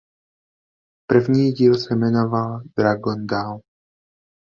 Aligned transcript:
První 1.09 1.51
díl 1.51 1.75
se 1.75 1.95
jmenoval 1.95 2.61
"Dragon 2.77 3.27
Down". 3.27 3.61